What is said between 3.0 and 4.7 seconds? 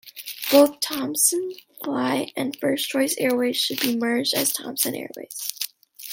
Airways would be merged as